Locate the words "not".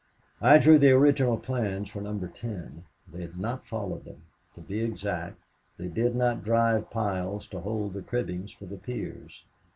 3.37-3.67, 6.15-6.43